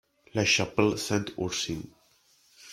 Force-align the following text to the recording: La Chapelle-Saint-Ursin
La 0.33 0.43
Chapelle-Saint-Ursin 0.45 1.83